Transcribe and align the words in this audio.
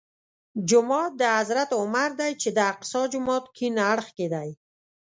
جومات 0.69 1.11
د 1.21 1.23
حضرت 1.37 1.69
عمر 1.81 2.09
دی 2.19 2.31
چې 2.41 2.49
د 2.57 2.57
اقصی 2.71 3.01
جومات 3.11 3.43
کیڼ 3.57 3.75
اړخ 3.91 4.07
کې 4.17 4.27
دی. 4.33 4.49